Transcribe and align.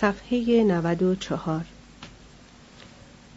صفحه 0.00 0.64
94 0.64 1.64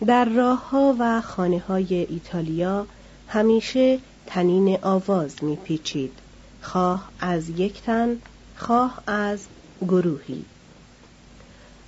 در 0.06 0.26
راه 0.26 0.70
ها 0.70 0.96
و 1.00 1.22
خانه 1.22 1.60
های 1.60 1.96
ایتالیا 1.96 2.86
همیشه 3.28 4.00
تنین 4.26 4.78
آواز 4.82 5.44
میپیچید. 5.44 6.12
خواه 6.62 7.10
از 7.20 7.50
یک 7.50 7.82
تن 7.82 8.18
خواه 8.58 9.04
از 9.08 9.40
گروهی. 9.82 10.46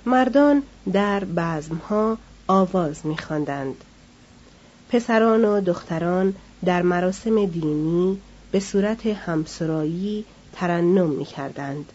مردان 0.06 0.62
در 0.92 1.24
بزمها 1.24 2.18
آواز 2.46 3.06
میخواندند. 3.06 3.84
پسران 4.88 5.44
و 5.44 5.60
دختران 5.60 6.34
در 6.64 6.82
مراسم 6.82 7.46
دینی 7.46 8.20
به 8.52 8.60
صورت 8.60 9.06
همسرایی 9.06 10.24
ترنم 10.52 11.10
می‌کردند. 11.10 11.92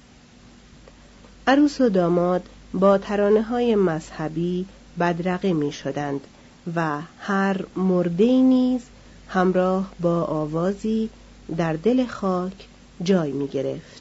عروس 1.47 1.81
و 1.81 1.89
داماد 1.89 2.43
با 2.73 2.97
ترانه 2.97 3.41
های 3.41 3.75
مذهبی 3.75 4.65
بدرقه 4.99 5.53
می 5.53 5.71
شدند 5.71 6.21
و 6.75 7.01
هر 7.19 7.65
مرده 7.75 8.25
نیز 8.25 8.81
همراه 9.27 9.91
با 9.99 10.23
آوازی 10.23 11.09
در 11.57 11.73
دل 11.73 12.05
خاک 12.05 12.67
جای 13.03 13.31
می 13.31 13.47
گرفت. 13.47 14.00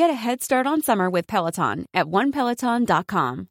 Get 0.00 0.18
a 0.18 0.22
head 0.26 0.40
start 0.40 0.66
on 0.66 0.80
summer 0.80 1.08
with 1.10 1.26
Peloton 1.26 1.84
at 1.92 2.06
onepeloton.com. 2.06 3.46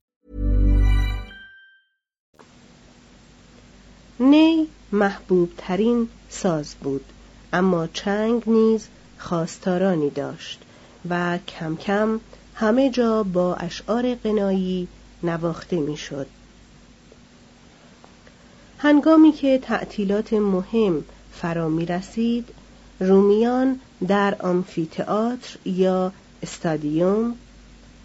نی 4.19 4.67
محبوب 4.91 5.49
ترین 5.57 6.09
ساز 6.29 6.75
بود 6.75 7.05
اما 7.53 7.87
چنگ 7.87 8.43
نیز 8.49 8.87
خواستارانی 9.17 10.09
داشت 10.09 10.61
و 11.09 11.37
کم 11.47 11.75
کم 11.75 12.19
همه 12.55 12.89
جا 12.89 13.23
با 13.23 13.55
اشعار 13.55 14.15
قنایی 14.15 14.87
نواخته 15.23 15.79
می‌شد. 15.79 16.27
هنگامی 18.77 19.31
که 19.31 19.57
تعطیلات 19.57 20.33
مهم 20.33 21.03
فرا 21.31 21.69
می 21.69 21.85
رسید 21.85 22.49
رومیان 22.99 23.79
در 24.07 24.35
آمفیتئاتر 24.39 25.57
یا 25.65 26.11
استادیوم 26.43 27.35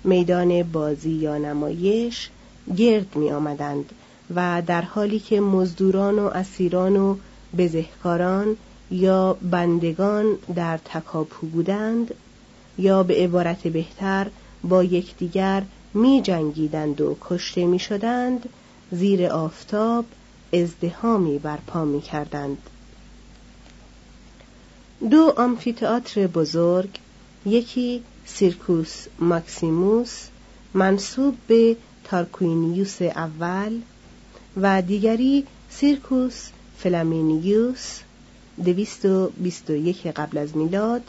میدان 0.05 0.62
بازی 0.62 1.11
یا 1.11 1.39
نمایش 1.39 2.31
گرد 2.77 3.17
می 3.17 3.31
آمدند 3.31 3.91
و 4.34 4.62
در 4.67 4.83
حالی 4.83 5.19
که 5.19 5.41
مزدوران 5.41 6.19
و 6.19 6.27
اسیران 6.27 6.97
و 6.97 7.17
بزهکاران 7.59 8.56
یا 8.91 9.37
بندگان 9.50 10.37
در 10.55 10.78
تکاپو 10.84 11.47
بودند 11.47 12.15
یا 12.78 13.03
به 13.03 13.15
عبارت 13.15 13.69
بهتر 13.69 14.27
با 14.65 14.84
یکدیگر 14.84 15.62
می 15.94 16.23
جنگیدند 16.23 17.00
و 17.00 17.17
کشته 17.21 17.67
می 17.67 17.78
شدند 17.78 18.49
زیر 18.91 19.27
آفتاب 19.27 20.05
ازدحامی 20.53 21.38
برپا 21.39 21.84
می 21.84 22.00
کردند. 22.00 22.59
دو 25.11 25.34
آمفیتئاتر 25.37 26.27
بزرگ 26.27 26.91
یکی 27.47 28.03
سیرکوس 28.27 29.07
ماکسیموس 29.19 30.27
منسوب 30.75 31.37
به 31.47 31.77
تارکوینیوس 32.05 33.03
اول 33.03 33.81
و 34.61 34.83
دیگری 34.83 35.47
سیرکوس 35.71 36.49
فلامینیوس 36.79 38.01
دویست 38.65 39.05
و 39.05 39.33
بیست 39.37 39.71
و 39.71 39.73
یک 39.73 40.06
قبل 40.06 40.38
از 40.38 40.56
میلاد 40.56 41.03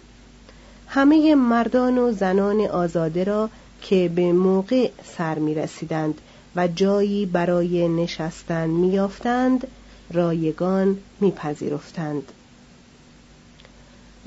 همه 0.88 1.36
مردان 1.36 1.98
و 1.98 2.12
زنان 2.12 2.62
آزاده 2.62 3.24
را 3.24 3.50
که 3.82 4.12
به 4.16 4.32
موقع 4.32 4.92
سر 5.18 5.40
می 5.40 5.56
رسیدند 5.56 6.22
و 6.56 6.68
جایی 6.68 7.26
برای 7.26 7.88
نشستن 7.88 8.68
می 8.68 8.88
یافتند 8.88 9.68
رایگان 10.14 10.98
می 11.22 11.32
پذیرفتند. 11.32 12.32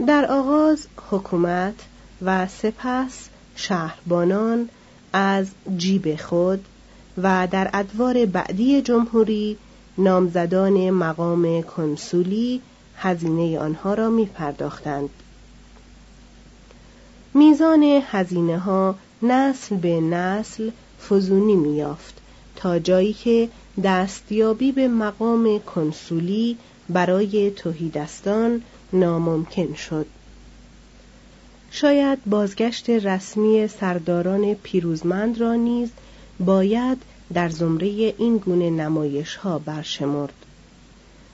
در 0.07 0.27
آغاز 0.27 0.87
حکومت 1.11 1.75
و 2.23 2.47
سپس 2.47 3.29
شهربانان 3.57 4.69
از 5.13 5.47
جیب 5.77 6.17
خود 6.17 6.65
و 7.23 7.49
در 7.51 7.71
ادوار 7.73 8.27
بعدی 8.27 8.83
جمهوری 8.83 9.57
نامزدان 9.99 10.91
مقام 10.91 11.63
کنسولی 11.63 12.61
هزینه 12.97 13.59
آنها 13.59 13.95
را 13.95 14.11
می 14.11 14.27
پرداختند. 14.27 15.11
میزان 17.35 18.03
هزینه 18.07 18.59
ها 18.59 18.95
نسل 19.23 19.77
به 19.77 20.01
نسل 20.01 20.71
فزونی 21.09 21.55
میافت 21.57 22.15
تا 22.57 22.79
جایی 22.79 23.13
که 23.13 23.49
دستیابی 23.85 24.73
به 24.73 24.89
مقام 24.89 25.59
کنسولی 25.59 26.57
برای 26.89 27.51
توهیدستان 27.51 28.63
ناممکن 28.93 29.75
شد 29.75 30.07
شاید 31.71 32.19
بازگشت 32.27 32.91
رسمی 32.91 33.69
سرداران 33.69 34.55
پیروزمند 34.55 35.41
را 35.41 35.55
نیز 35.55 35.89
باید 36.41 36.99
در 37.35 37.49
زمره 37.49 37.87
این 38.19 38.39
گونه 38.39 38.71
نمایش 38.71 39.37
ها 39.37 39.59
برشمرد. 39.59 40.33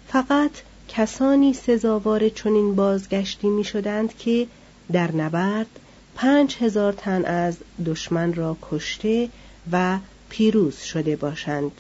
فقط 0.09 0.51
کسانی 0.89 1.53
سزاوار 1.53 2.29
چنین 2.29 2.75
بازگشتی 2.75 3.49
می 3.49 3.65
شدند 3.65 4.17
که 4.19 4.47
در 4.93 5.13
نبرد 5.13 5.67
پنج 6.15 6.57
هزار 6.61 6.93
تن 6.93 7.25
از 7.25 7.57
دشمن 7.87 8.35
را 8.35 8.57
کشته 8.71 9.29
و 9.73 9.99
پیروز 10.29 10.77
شده 10.77 11.17
باشند. 11.17 11.73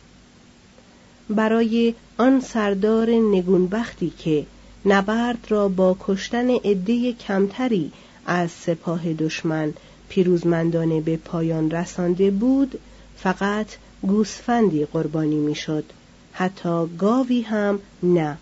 برای 1.31 1.95
آن 2.19 2.41
سردار 2.41 3.11
نگونبختی 3.11 4.13
که 4.19 4.47
نبرد 4.87 5.47
را 5.49 5.69
با 5.69 5.97
کشتن 6.01 6.51
عده 6.51 7.13
کمتری 7.13 7.93
از 8.27 8.51
سپاه 8.51 9.13
دشمن 9.13 9.73
پیروزمندانه 10.09 11.01
به 11.01 11.17
پایان 11.17 11.71
رسانده 11.71 12.31
بود 12.31 12.79
فقط 13.17 13.67
گوسفندی 14.03 14.85
قربانی 14.85 15.37
می‌شد. 15.37 15.85
حتی 16.33 16.87
گاوی 16.99 17.41
هم 17.41 17.79
نه. 18.03 18.37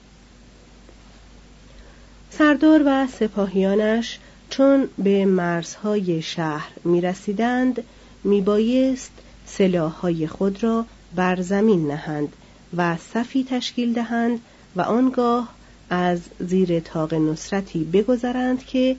سردار 2.31 2.83
و 2.87 3.07
سپاهیانش 3.07 4.19
چون 4.51 4.89
به 4.99 5.27
مرزهای 5.27 6.23
شهر 6.23 6.71
می 6.85 7.01
رسیدند 7.01 7.85
می 8.25 8.41
بایست 8.41 9.13
سلاحهای 9.47 10.27
خود 10.27 10.63
را 10.63 10.87
بر 11.15 11.41
زمین 11.41 11.87
نهند 11.87 12.33
و 12.77 12.97
صفی 12.97 13.47
تشکیل 13.51 13.93
دهند 13.93 14.41
و 14.77 14.81
آنگاه 14.81 15.49
از 15.91 16.21
زیر 16.41 16.81
تاق 16.81 17.15
نصرتی 17.15 17.85
بگذرند 17.85 18.67
که 18.67 18.97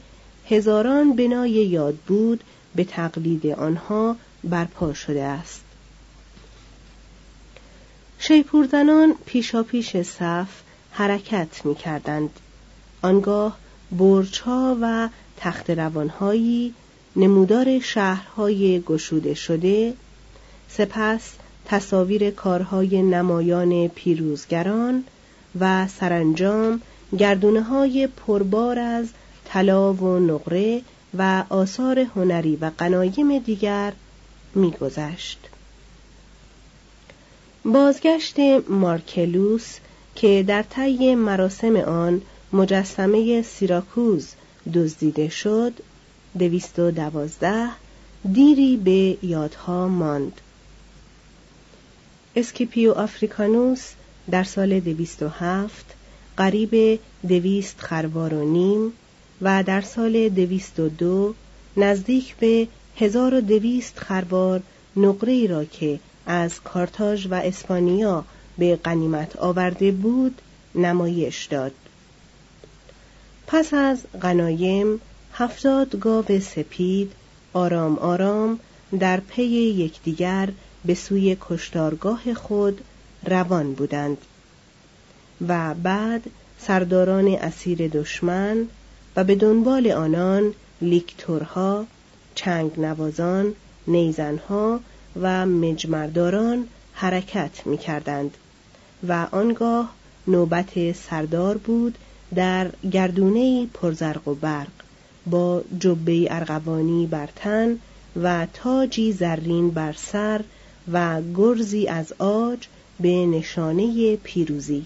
هزاران 0.49 1.15
بنای 1.15 1.51
یاد 1.51 1.95
بود 1.95 2.43
به 2.75 2.83
تقلید 2.83 3.47
آنها 3.47 4.15
برپا 4.43 4.93
شده 4.93 5.23
است 5.23 5.63
شیپورزنان 8.19 9.15
پیشاپیش 9.25 9.97
صف 9.97 10.47
حرکت 10.91 11.65
می 11.65 11.75
کردند. 11.75 12.29
آنگاه 13.01 13.57
برچها 13.91 14.77
و 14.81 15.09
تخت 15.37 15.69
روانهایی 15.69 16.73
نمودار 17.15 17.79
شهرهای 17.79 18.79
گشوده 18.79 19.33
شده 19.33 19.93
سپس 20.69 21.31
تصاویر 21.65 22.31
کارهای 22.31 23.01
نمایان 23.01 23.87
پیروزگران 23.87 25.03
و 25.59 25.87
سرانجام 25.87 26.81
گردونه 27.17 27.61
های 27.61 28.07
پربار 28.07 28.79
از 28.79 29.07
طلا 29.45 29.93
و 29.93 30.19
نقره 30.19 30.81
و 31.17 31.43
آثار 31.49 31.99
هنری 31.99 32.55
و 32.55 32.71
قنایم 32.77 33.39
دیگر 33.39 33.93
میگذشت. 34.55 35.39
بازگشت 37.65 38.35
مارکلوس 38.69 39.77
که 40.15 40.43
در 40.47 40.63
طی 40.63 41.15
مراسم 41.15 41.75
آن 41.75 42.21
مجسمه 42.53 43.41
سیراکوز 43.41 44.29
دزدیده 44.73 45.29
شد 45.29 45.73
دویست 46.39 46.79
و 46.79 46.91
دوازده 46.91 47.69
دیری 48.33 48.77
به 48.77 49.17
یادها 49.25 49.87
ماند 49.87 50.41
اسکیپیو 52.35 52.91
آفریکانوس 52.91 53.91
در 54.31 54.43
سال 54.43 54.79
دویست 54.79 55.23
و 55.23 55.27
هفت 55.27 55.85
قریب 56.37 56.99
دویست 57.27 57.79
خروار 57.79 58.33
و 58.33 58.49
نیم 58.49 58.93
و 59.43 59.63
در 59.63 59.81
سال 59.81 60.29
دویست 60.29 60.79
و 60.79 60.89
دو 60.89 61.33
نزدیک 61.77 62.35
به 62.35 62.67
هزار 62.97 63.33
و 63.33 63.41
دویست 63.41 63.99
خروار 63.99 64.61
نقره 64.95 65.47
را 65.47 65.65
که 65.65 65.99
از 66.25 66.61
کارتاژ 66.61 67.27
و 67.27 67.33
اسپانیا 67.33 68.25
به 68.57 68.75
قنیمت 68.75 69.35
آورده 69.35 69.91
بود 69.91 70.41
نمایش 70.75 71.45
داد. 71.45 71.71
پس 73.47 73.73
از 73.73 74.03
غنایم 74.21 75.01
هفتاد 75.33 75.99
گاو 75.99 76.39
سپید 76.39 77.11
آرام 77.53 77.99
آرام 77.99 78.59
در 78.99 79.19
پی 79.19 79.43
یکدیگر 79.43 80.49
به 80.85 80.93
سوی 80.93 81.37
کشتارگاه 81.41 82.33
خود 82.33 82.81
روان 83.25 83.73
بودند 83.73 84.17
و 85.47 85.73
بعد 85.73 86.21
سرداران 86.59 87.27
اسیر 87.27 87.87
دشمن 87.87 88.67
و 89.15 89.24
به 89.24 89.36
دنبال 89.36 89.92
آنان 89.92 90.54
لیکتورها، 90.81 91.86
چنگ 92.36 92.80
نوازان، 92.80 93.54
نیزنها 93.88 94.80
و 95.21 95.45
مجمرداران 95.45 96.68
حرکت 96.94 97.68
می 97.68 97.77
کردند 97.77 98.38
و 99.07 99.27
آنگاه 99.31 99.94
نوبت 100.27 100.92
سردار 100.92 101.57
بود 101.57 101.98
در 102.36 102.71
گردونه 102.92 103.68
پرزرق 103.74 104.27
و 104.27 104.33
برق 104.33 104.71
با 105.25 105.63
جبه 105.80 106.27
ارغوانی 106.30 107.07
بر 107.07 107.30
تن 107.36 107.80
و 108.21 108.48
تاجی 108.54 109.12
زرین 109.12 109.69
بر 109.69 109.94
سر 109.94 110.42
و 110.92 111.21
گرزی 111.36 111.88
از 111.88 112.13
آج 112.19 112.68
به 113.00 113.25
نشانه 113.25 114.15
پیروزی 114.15 114.86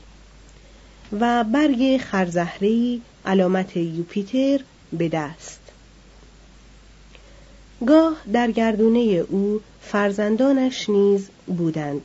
و 1.20 1.44
برگ 1.44 1.98
خرزهری 1.98 3.02
علامت 3.25 3.78
یوپیتر 3.78 4.60
به 4.94 5.10
دست 5.10 5.60
گاه 7.88 8.18
در 8.34 8.52
گردونه 8.52 9.00
او 9.00 9.62
فرزندانش 9.81 10.90
نیز 10.90 11.30
بودند 11.48 12.02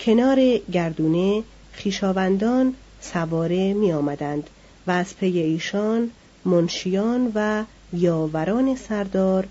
کنار 0.00 0.58
گردونه 0.72 1.42
خیشاوندان 1.72 2.74
سواره 3.00 3.72
می 3.72 3.92
آمدند 3.92 4.50
و 4.86 4.90
از 4.90 5.16
پی 5.16 5.38
ایشان 5.38 6.10
منشیان 6.44 7.32
و 7.34 7.64
یاوران 7.92 8.76
سردار 8.76 9.48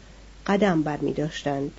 قدم 0.47 0.83
بر 0.83 0.97
می 0.97 1.13
داشتند. 1.13 1.71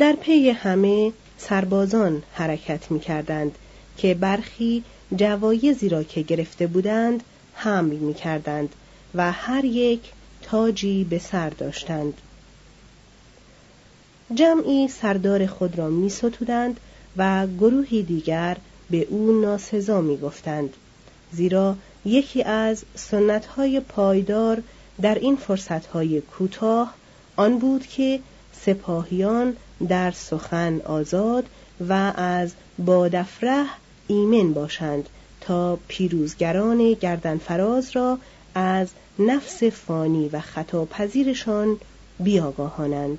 در 0.00 0.12
پی 0.12 0.50
همه 0.50 1.12
سربازان 1.38 2.22
حرکت 2.32 2.90
می 2.90 3.00
کردند 3.00 3.58
که 3.96 4.14
برخی 4.14 4.84
جوایزی 5.16 5.88
را 5.88 6.02
که 6.02 6.22
گرفته 6.22 6.66
بودند 6.66 7.22
حمل 7.54 7.94
می 7.96 8.14
کردند 8.14 8.74
و 9.14 9.32
هر 9.32 9.64
یک 9.64 10.00
تاجی 10.42 11.04
به 11.04 11.18
سر 11.18 11.50
داشتند. 11.50 12.14
جمعی 14.34 14.88
سردار 14.88 15.46
خود 15.46 15.78
را 15.78 15.88
می 15.88 16.08
ستودند 16.08 16.80
و 17.16 17.46
گروهی 17.46 18.02
دیگر 18.02 18.56
به 18.90 19.06
او 19.10 19.40
ناسزا 19.40 20.00
می 20.00 20.16
گفتند 20.16 20.74
زیرا 21.32 21.76
یکی 22.04 22.42
از 22.42 22.84
سنتهای 22.94 23.80
پایدار 23.80 24.62
در 25.02 25.14
این 25.14 25.36
فرصتهای 25.36 26.20
کوتاه 26.20 26.94
آن 27.36 27.58
بود 27.58 27.86
که 27.86 28.20
سپاهیان 28.52 29.56
در 29.88 30.10
سخن 30.10 30.80
آزاد 30.80 31.44
و 31.88 31.92
از 32.16 32.52
بادفره 32.78 33.66
ایمن 34.12 34.52
باشند 34.52 35.08
تا 35.40 35.78
پیروزگران 35.88 36.92
گردنفراز 36.92 37.90
را 37.96 38.18
از 38.54 38.88
نفس 39.18 39.64
فانی 39.64 40.28
و 40.28 40.40
خطاپذیرشان 40.40 41.76
بیاگاهانند. 42.20 43.18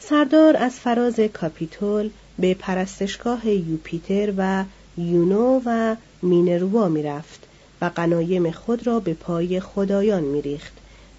سردار 0.00 0.56
از 0.56 0.72
فراز 0.72 1.20
کاپیتول 1.20 2.10
به 2.38 2.54
پرستشگاه 2.54 3.48
یوپیتر 3.48 4.32
و 4.36 4.64
یونو 4.96 5.60
و 5.64 5.96
مینروا 6.22 6.88
می‌رفت 6.88 7.46
و 7.80 7.90
قنایم 7.94 8.50
خود 8.50 8.86
را 8.86 9.00
به 9.00 9.14
پای 9.14 9.60
خدایان 9.60 10.22
میریخت 10.22 10.72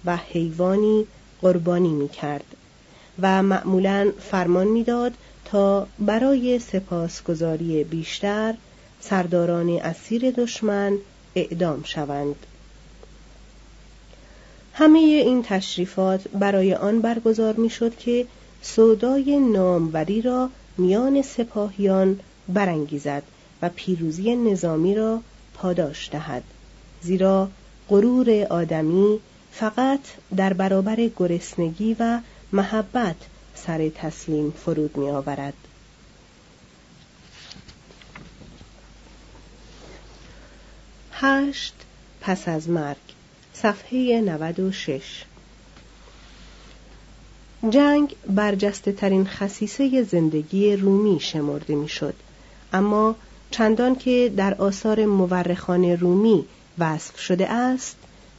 و 0.04 0.16
حیوانی 0.16 1.06
قربانی 1.42 1.92
می‌کرد 1.92 2.44
و 3.22 3.42
معمولا 3.42 4.12
فرمان 4.30 4.66
می‌داد 4.66 5.12
تا 5.44 5.86
برای 5.98 6.58
سپاسگزاری 6.58 7.84
بیشتر 7.84 8.54
سرداران 9.00 9.68
اسیر 9.68 10.30
دشمن 10.30 10.98
اعدام 11.34 11.82
شوند. 11.84 12.36
همه 14.74 14.98
این 14.98 15.42
تشریفات 15.42 16.28
برای 16.28 16.74
آن 16.74 17.00
برگزار 17.00 17.54
می‌شد 17.54 17.96
که 17.96 18.26
سودای 18.62 19.38
ناموری 19.40 20.22
را 20.22 20.50
میان 20.78 21.22
سپاهیان 21.22 22.20
برانگیزد 22.48 23.22
و 23.62 23.70
پیروزی 23.76 24.36
نظامی 24.36 24.94
را 24.94 25.20
پاداش 25.54 26.08
دهد. 26.12 26.42
زیرا 27.02 27.48
غرور 27.88 28.46
آدمی 28.50 29.20
فقط 29.52 30.00
در 30.36 30.52
برابر 30.52 31.10
گرسنگی 31.16 31.96
و 31.98 32.20
محبت 32.52 33.16
سر 33.66 33.88
تسلیم 33.88 34.50
فرود 34.50 34.96
می 34.96 35.10
آورد. 35.10 35.54
هشت 41.12 41.74
پس 42.20 42.48
از 42.48 42.68
مرگ 42.68 42.96
صفحه 43.54 44.20
96 44.20 45.24
جنگ 47.70 48.16
برجسته 48.26 48.92
ترین 48.92 49.26
خصیصه 49.26 50.02
زندگی 50.02 50.76
رومی 50.76 51.20
شمرده 51.20 51.74
می‌شد. 51.74 52.14
اما 52.72 53.16
چندان 53.50 53.96
که 53.96 54.32
در 54.36 54.54
آثار 54.54 55.06
مورخان 55.06 55.84
رومی 55.84 56.44
وصف 56.78 57.20
شده 57.20 57.50
است 57.50 57.96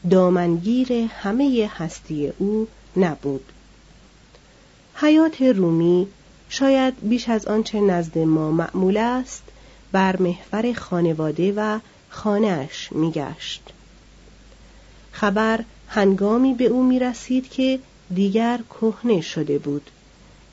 دامنگیر 0.09 0.93
همه 0.93 1.69
هستی 1.77 2.33
او 2.39 2.67
نبود. 2.97 3.43
حیات 5.01 5.41
رومی 5.41 6.07
شاید 6.49 6.93
بیش 7.09 7.29
از 7.29 7.45
آنچه 7.45 7.81
نزد 7.81 8.17
ما 8.17 8.51
معمول 8.51 8.97
است 8.97 9.43
بر 9.91 10.17
محور 10.17 10.73
خانواده 10.73 11.53
و 11.55 11.79
خانهاش 12.09 12.89
میگشت. 12.91 13.61
خبر 15.11 15.63
هنگامی 15.87 16.53
به 16.53 16.65
او 16.65 16.83
می 16.83 16.99
رسید 16.99 17.49
که 17.49 17.79
دیگر 18.15 18.59
کهنه 18.69 19.21
شده 19.21 19.57
بود. 19.59 19.89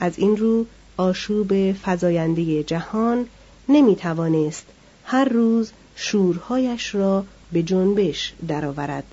از 0.00 0.19
این 0.19 0.37
رو 0.37 0.67
آشوب 0.97 1.73
فزاینده 1.73 2.62
جهان 2.62 3.26
نمی 3.69 3.97
توانست 3.97 4.67
هر 5.05 5.25
روز 5.25 5.73
شورهایش 5.97 6.95
را 6.95 7.25
به 7.52 7.62
جنبش 7.62 8.33
درآورد. 8.49 9.05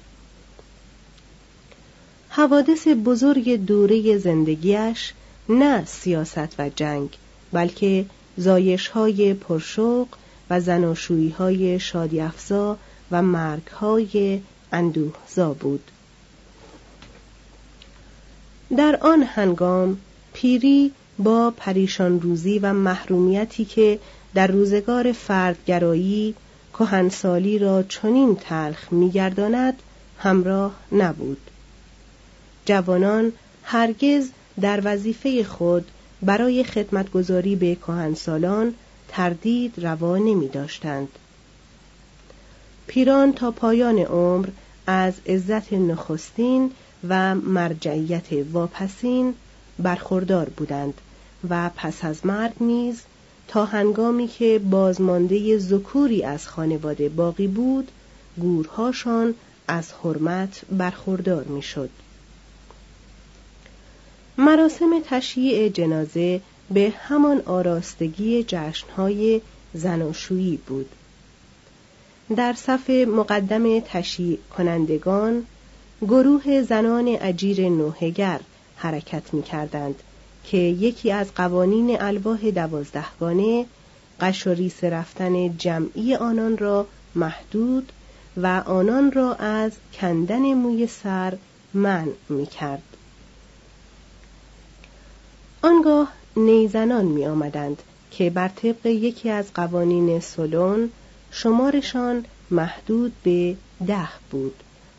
حوادث 2.29 2.87
بزرگ 2.87 3.55
دوره 3.55 4.17
زندگیش 4.17 5.13
نه 5.49 5.85
سیاست 5.85 6.59
و 6.59 6.69
جنگ 6.75 7.09
بلکه 7.51 8.05
زایش 8.37 8.87
های 8.87 9.33
پرشوق 9.33 10.07
و 10.49 10.59
زناشویی 10.59 11.29
های 11.29 11.79
شادی 11.79 12.21
افزا 12.21 12.77
و 13.11 13.21
مرگ 13.21 13.67
های 13.67 14.41
اندوهزا 14.71 15.53
بود. 15.53 15.91
در 18.77 18.97
آن 19.01 19.23
هنگام 19.23 19.97
پیری 20.33 20.91
با 21.19 21.53
پریشان 21.57 22.21
روزی 22.21 22.59
و 22.59 22.73
محرومیتی 22.73 23.65
که 23.65 23.99
در 24.33 24.47
روزگار 24.47 25.11
فردگرایی 25.11 26.35
کهنسالی 26.73 27.59
را 27.59 27.83
چنین 27.83 28.35
تلخ 28.35 28.93
میگرداند 28.93 29.73
همراه 30.19 30.75
نبود. 30.91 31.37
جوانان 32.65 33.31
هرگز 33.63 34.29
در 34.61 34.81
وظیفه 34.83 35.43
خود 35.43 35.91
برای 36.21 36.63
خدمتگذاری 36.63 37.55
به 37.55 37.75
کهنسالان 37.75 38.73
تردید 39.07 39.85
روا 39.85 40.17
نمی 40.17 40.47
داشتند. 40.47 41.07
پیران 42.87 43.33
تا 43.33 43.51
پایان 43.51 43.99
عمر 43.99 44.47
از 44.87 45.13
عزت 45.27 45.73
نخستین 45.73 46.71
و 47.09 47.35
مرجعیت 47.35 48.27
واپسین 48.51 49.33
برخوردار 49.79 50.49
بودند 50.49 50.93
و 51.49 51.69
پس 51.75 52.05
از 52.05 52.25
مرگ 52.25 52.53
نیز 52.59 53.01
تا 53.47 53.65
هنگامی 53.65 54.27
که 54.27 54.59
بازمانده 54.59 55.57
ذکوری 55.57 56.23
از 56.23 56.47
خانواده 56.47 57.09
باقی 57.09 57.47
بود 57.47 57.91
گورهاشان 58.37 59.33
از 59.67 59.91
حرمت 60.03 60.61
برخوردار 60.71 61.43
می‌شد. 61.43 61.89
مراسم 64.37 65.01
تشییع 65.05 65.69
جنازه 65.69 66.41
به 66.73 66.93
همان 66.97 67.41
آراستگی 67.45 68.43
جشنهای 68.47 69.41
زناشویی 69.73 70.57
بود 70.57 70.89
در 72.35 72.53
صف 72.53 72.89
مقدم 72.89 73.79
تشییع 73.79 74.39
کنندگان 74.57 75.45
گروه 76.01 76.61
زنان 76.61 77.17
اجیر 77.21 77.69
نوهگر 77.69 78.39
حرکت 78.75 79.33
می 79.33 79.43
کردند 79.43 79.95
که 80.43 80.57
یکی 80.57 81.11
از 81.11 81.33
قوانین 81.33 82.01
الواح 82.01 82.49
دوازدهگانه 82.51 83.65
قشوریس 84.19 84.83
رفتن 84.83 85.57
جمعی 85.57 86.15
آنان 86.15 86.57
را 86.57 86.87
محدود 87.15 87.91
و 88.37 88.63
آنان 88.65 89.11
را 89.11 89.33
از 89.33 89.71
کندن 89.93 90.53
موی 90.53 90.87
سر 90.87 91.37
من 91.73 92.07
می 92.29 92.45
کرد. 92.45 92.94
آنگاه 95.65 96.11
نیزنان 96.37 97.05
می 97.05 97.25
آمدند 97.25 97.81
که 98.11 98.29
بر 98.29 98.47
طبق 98.47 98.85
یکی 98.85 99.29
از 99.29 99.53
قوانین 99.53 100.19
سلون 100.19 100.91
شمارشان 101.31 102.25
محدود 102.51 103.13
به 103.23 103.55
ده 103.87 104.07
بود 104.31 104.53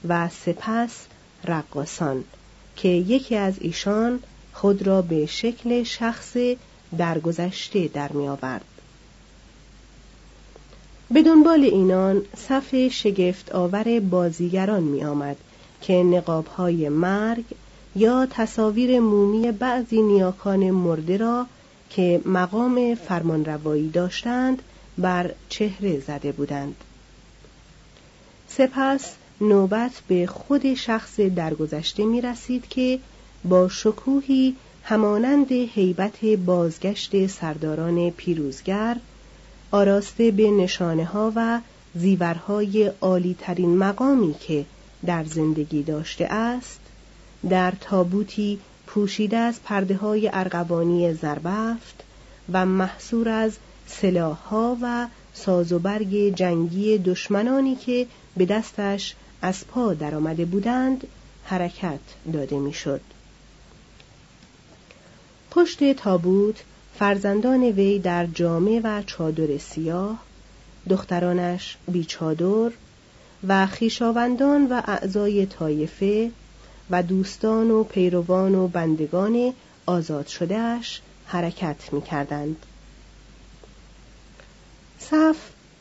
و 0.08 0.28
سپس 0.28 1.06
رقاسان 1.44 2.24
که 2.76 2.88
یکی 2.88 3.36
از 3.36 3.54
ایشان 3.60 4.20
خود 4.52 4.86
را 4.86 5.02
به 5.02 5.26
شکل 5.26 5.82
شخص 5.82 6.36
درگذشته 6.98 7.88
در 7.88 8.12
می 8.12 8.28
آورد. 8.28 8.64
به 11.10 11.22
دنبال 11.22 11.60
اینان 11.64 12.22
صف 12.36 12.88
شگفت 12.88 13.52
آور 13.52 14.00
بازیگران 14.00 14.82
می 14.82 15.04
آمد 15.04 15.36
که 15.80 15.92
نقاب 15.92 16.46
های 16.46 16.88
مرگ 16.88 17.44
یا 17.96 18.26
تصاویر 18.30 19.00
مومی 19.00 19.52
بعضی 19.52 20.02
نیاکان 20.02 20.70
مرده 20.70 21.16
را 21.16 21.46
که 21.90 22.20
مقام 22.24 22.94
فرمانروایی 22.94 23.88
داشتند 23.88 24.62
بر 24.98 25.30
چهره 25.48 26.00
زده 26.00 26.32
بودند. 26.32 26.76
سپس 28.48 29.12
نوبت 29.40 29.92
به 30.08 30.26
خود 30.26 30.74
شخص 30.74 31.20
درگذشته 31.20 32.04
می 32.04 32.20
رسید 32.20 32.68
که 32.68 32.98
با 33.44 33.68
شکوهی 33.68 34.56
همانند 34.82 35.52
هیبت 35.52 36.24
بازگشت 36.24 37.26
سرداران 37.26 38.10
پیروزگر 38.10 38.96
آراسته 39.70 40.30
به 40.30 40.50
نشانه 40.50 41.04
ها 41.04 41.32
و 41.36 41.60
زیورهای 41.94 42.92
عالی 43.00 43.36
ترین 43.40 43.78
مقامی 43.78 44.34
که 44.40 44.64
در 45.06 45.24
زندگی 45.24 45.82
داشته 45.82 46.24
است 46.24 46.80
در 47.50 47.72
تابوتی 47.80 48.58
پوشیده 48.86 49.36
از 49.36 49.62
پرده 49.64 49.96
های 49.96 50.30
ارغوانی 50.32 51.12
زربفت 51.14 52.04
و 52.52 52.66
محصور 52.66 53.28
از 53.28 53.52
سلاحها 53.86 54.76
و 54.82 55.06
سازوبرگ 55.34 56.34
جنگی 56.34 56.98
دشمنانی 56.98 57.76
که 57.76 58.06
به 58.36 58.46
دستش 58.46 59.14
از 59.42 59.66
پا 59.66 59.94
درآمده 59.94 60.44
بودند 60.44 61.06
حرکت 61.44 62.00
داده 62.32 62.58
می‌شد. 62.58 63.00
پشت 65.50 65.92
تابوت 65.92 66.62
فرزندان 66.98 67.62
وی 67.62 67.98
در 67.98 68.26
جامه 68.26 68.80
و 68.84 69.02
چادر 69.02 69.58
سیاه 69.58 70.18
دخترانش 70.88 71.76
بیچادر 71.88 72.70
و 73.48 73.66
خیشاوندان 73.66 74.66
و 74.66 74.82
اعضای 74.84 75.46
طایفه 75.46 76.30
و 76.90 77.02
دوستان 77.02 77.70
و 77.70 77.84
پیروان 77.84 78.54
و 78.54 78.68
بندگان 78.68 79.52
آزاد 79.86 80.26
شدهش 80.26 81.00
حرکت 81.26 81.92
می 81.92 82.02
کردند. 82.02 82.56
صف 84.98 85.36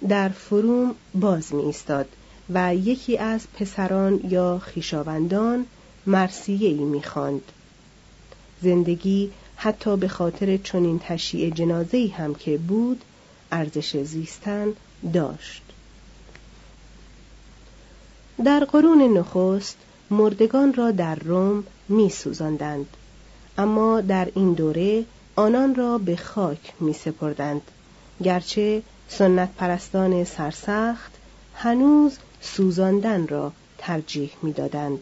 در 0.09 0.29
فروم 0.29 0.95
باز 1.13 1.53
می 1.53 1.61
ایستاد 1.61 2.07
و 2.49 2.75
یکی 2.75 3.17
از 3.17 3.47
پسران 3.53 4.19
یا 4.29 4.59
خیشاوندان 4.59 5.65
مرسیه 6.07 6.69
ای 6.69 6.83
می 6.83 7.03
خاند. 7.03 7.51
زندگی 8.61 9.31
حتی 9.55 9.97
به 9.97 10.07
خاطر 10.07 10.57
چنین 10.57 10.99
تشییع 10.99 11.49
جنازه 11.49 12.11
هم 12.17 12.35
که 12.35 12.57
بود 12.57 13.01
ارزش 13.51 13.97
زیستن 13.97 14.73
داشت. 15.13 15.61
در 18.45 18.65
قرون 18.65 19.17
نخست 19.17 19.77
مردگان 20.09 20.73
را 20.73 20.91
در 20.91 21.15
روم 21.15 21.63
می 21.89 22.09
سوزندند. 22.09 22.85
اما 23.57 24.01
در 24.01 24.27
این 24.35 24.53
دوره 24.53 25.05
آنان 25.35 25.75
را 25.75 25.97
به 25.97 26.15
خاک 26.15 26.73
می 26.79 26.93
سپردند. 26.93 27.61
گرچه 28.23 28.81
سنت 29.07 29.49
پرستان 29.57 30.23
سرسخت 30.23 31.11
هنوز 31.55 32.17
سوزاندن 32.41 33.27
را 33.27 33.51
ترجیح 33.77 34.31
می 34.41 34.53
دادند. 34.53 34.99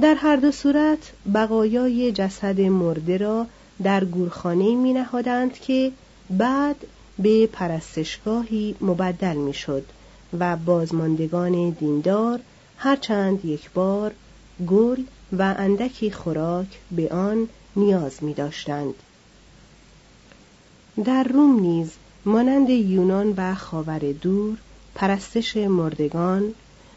در 0.00 0.14
هر 0.14 0.36
دو 0.36 0.52
صورت 0.52 1.12
بقایای 1.34 2.12
جسد 2.12 2.60
مرده 2.60 3.16
را 3.16 3.46
در 3.82 4.04
گورخانه 4.04 4.74
می 4.74 4.92
نهادند 4.92 5.52
که 5.52 5.92
بعد 6.30 6.76
به 7.18 7.46
پرستشگاهی 7.46 8.74
مبدل 8.80 9.36
می 9.36 9.54
شد 9.54 9.84
و 10.38 10.56
بازماندگان 10.56 11.70
دیندار 11.70 12.40
هرچند 12.78 13.44
یک 13.44 13.70
بار 13.70 14.12
گل 14.66 15.02
و 15.38 15.54
اندکی 15.58 16.10
خوراک 16.10 16.66
به 16.90 17.08
آن 17.08 17.48
نیاز 17.76 18.22
می 18.22 18.34
داشتند. 18.34 18.94
در 21.04 21.22
روم 21.22 21.60
نیز 21.60 21.90
مانند 22.24 22.70
یونان 22.70 23.34
و 23.36 23.54
خاور 23.54 23.98
دور 23.98 24.58
پرستش 24.94 25.56
مردگان 25.56 26.54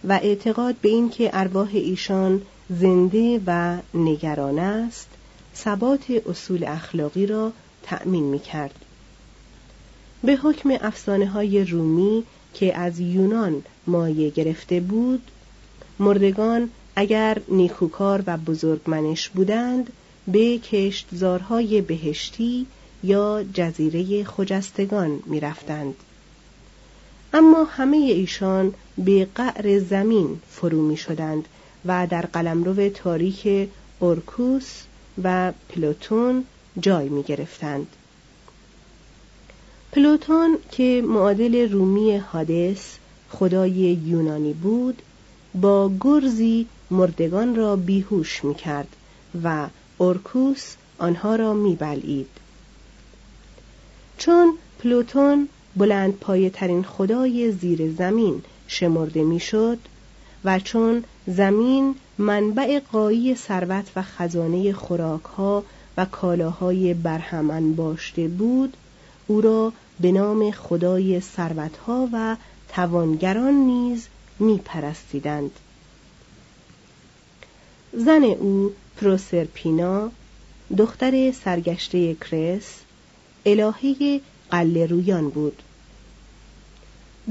و 0.08 0.14
اعتقاد 0.14 0.76
به 0.76 0.90
اینکه 0.90 1.30
ارواح 1.34 1.70
ایشان 1.74 2.42
زنده 2.70 3.42
و 3.48 3.78
نگران 3.94 4.60
است 4.60 5.08
ثبات 5.56 6.12
اصول 6.30 6.64
اخلاقی 6.64 7.26
را 7.26 7.52
تأمین 7.84 8.24
می 8.24 8.40
کرد. 8.40 8.86
به 10.24 10.36
حکم 10.36 10.78
افسانه 10.82 11.28
های 11.28 11.66
رومی 11.66 12.24
که 12.54 12.78
از 12.78 13.00
یونان 13.00 13.64
مایه 13.88 14.30
گرفته 14.30 14.80
بود 14.80 15.32
مردگان 16.00 16.70
اگر 16.96 17.38
نیکوکار 17.48 18.24
و 18.28 18.38
بزرگمنش 18.38 19.30
بودند 19.30 19.90
به 20.28 20.58
کشتزارهای 20.58 21.82
بهشتی 21.82 22.66
یا 23.04 23.44
جزیره 23.54 24.24
خجستگان 24.24 25.20
می‌رفتند 25.26 25.96
اما 27.34 27.64
همه 27.64 27.98
ایشان 27.98 28.74
به 28.98 29.28
قعر 29.36 29.80
زمین 29.80 30.42
فرو 30.50 30.82
می 30.82 30.98
شدند 30.98 31.48
و 31.86 32.08
در 32.08 32.22
قلمرو 32.22 32.90
تاریک 32.90 33.70
اورکوس 34.00 34.82
و 35.24 35.54
پلوتون 35.70 36.46
جای 36.80 37.10
می 37.10 37.24
گرفتند. 37.24 37.88
پلوتون 39.92 40.58
که 40.72 41.04
معادل 41.06 41.72
رومی 41.72 42.18
هادس 42.18 42.98
خدای 43.30 43.72
یونانی 44.06 44.54
بود 44.54 45.02
با 45.56 45.92
گرزی 46.02 46.68
مردگان 46.92 47.56
را 47.56 47.76
بیهوش 47.76 48.44
می 48.44 48.56
کرد 48.56 48.96
و 49.44 49.68
اورکوس 49.98 50.76
آنها 50.98 51.36
را 51.36 51.54
می 51.54 51.76
بلید. 51.76 52.28
چون 54.18 54.58
پلوتون 54.80 55.50
بلند 55.76 56.14
پایه 56.14 56.50
ترین 56.50 56.84
خدای 56.84 57.52
زیر 57.52 57.92
زمین 57.92 58.42
شمرده 58.68 59.24
می‌شد 59.24 59.78
و 60.46 60.60
چون 60.60 61.04
زمین 61.28 61.96
منبع 62.18 62.80
قایی 62.92 63.36
ثروت 63.36 63.92
و 63.96 64.02
خزانه 64.02 64.74
خوراکها 64.74 65.64
و 65.98 66.06
کالاهای 66.06 66.94
برهم 66.94 67.74
باشته 67.76 68.28
بود 68.28 68.78
او 69.28 69.42
را 69.42 69.74
به 70.00 70.12
نام 70.12 70.52
خدای 70.52 71.20
ثروتها 71.20 72.10
و 72.14 72.36
توانگران 72.70 73.54
نیز 73.54 74.08
میپرستیدند. 74.40 75.52
زن 77.94 78.24
او 78.24 78.74
پروسرپینا 78.98 80.12
دختر 80.78 81.32
سرگشته 81.32 82.16
کرس 82.16 82.80
الهه 83.46 84.22
قله 84.52 84.86
رویان 84.86 85.30
بود. 85.30 85.62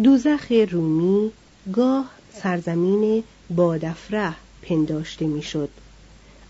دوزخ 0.02 0.52
رومی 0.70 1.32
گاه 1.72 2.10
سرزمین 2.42 3.24
بادفره 3.50 4.34
پنداشته 4.62 5.26
می‌شد. 5.26 5.68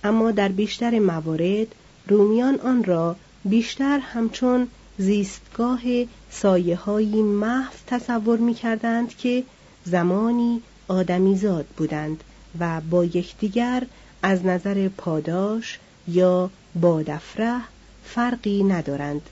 اما 0.05 0.31
در 0.31 0.49
بیشتر 0.49 0.99
موارد 0.99 1.75
رومیان 2.09 2.61
آن 2.61 2.85
را 2.85 3.17
بیشتر 3.45 3.99
همچون 3.99 4.69
زیستگاه 4.99 5.81
سایه 6.31 6.77
های 6.77 7.23
محو 7.23 7.73
تصور 7.87 8.39
می 8.39 8.55
کردند 8.55 9.17
که 9.17 9.45
زمانی 9.91 10.63
آدمیزاد 10.89 11.67
بودند 11.77 12.25
و 12.61 12.81
با 12.91 13.05
یکدیگر 13.05 13.87
از 14.23 14.47
نظر 14.47 14.89
پاداش 14.89 15.79
یا 16.09 16.51
بادفره 16.81 17.61
فرقی 18.05 18.65
ندارند 18.65 19.23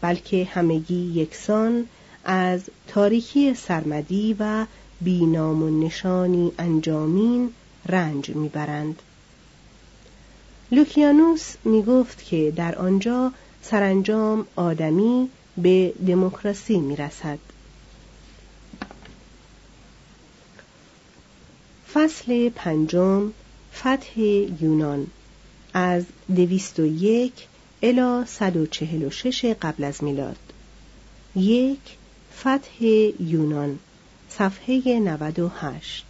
بلکه 0.00 0.44
همگی 0.44 1.12
یکسان 1.14 1.86
از 2.24 2.60
تاریکی 2.88 3.54
سرمدی 3.54 4.36
و 4.38 4.66
بینام 5.00 5.62
و 5.62 5.86
نشانی 5.86 6.52
انجامین 6.58 7.50
رنج 7.88 8.30
می‌برند. 8.30 9.02
لوکیانوس 10.72 11.54
می 11.64 11.82
گفت 11.82 12.24
که 12.24 12.52
در 12.56 12.74
آنجا 12.74 13.32
سرانجام 13.62 14.46
آدمی 14.56 15.28
به 15.56 15.92
دموکراسی 16.06 16.78
می 16.78 16.96
فصل 21.92 22.48
پنجم 22.48 23.32
فتح 23.74 24.20
یونان. 24.60 25.06
از 25.74 26.04
دویست 26.36 26.80
و 26.80 26.86
یک 26.86 27.32
الی 27.82 28.24
صد 28.26 28.56
و 28.56 28.66
چهل 28.66 29.04
و 29.04 29.10
شش 29.10 29.44
قبل 29.44 29.84
از 29.84 30.04
میلاد. 30.04 30.38
یک 31.36 31.96
فتح 32.40 32.84
یونان 33.20 33.78
صفحه 34.28 35.00
98 35.00 36.06